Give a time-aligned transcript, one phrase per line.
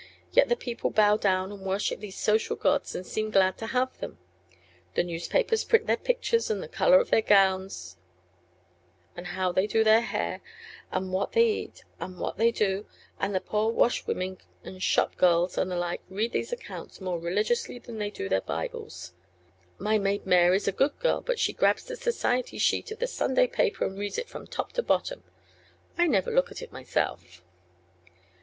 [0.31, 3.99] Yet the people bow down and worship these social gods and seem glad to have
[3.99, 4.17] them.
[4.95, 7.97] The newspapers print their pictures and the color of their gowns
[9.15, 10.41] and how they do their hair
[10.91, 12.87] and what they eat and what they do,
[13.19, 17.77] and the poor washwomen and shop girls and their like read these accounts more religiously
[17.77, 19.13] than they do their bibles.
[19.77, 23.45] My maid Mary's a good girl, but she grabs the society sheet of the Sunday
[23.45, 25.23] paper and reads it from top to bottom.
[25.95, 27.43] I never look at it myself."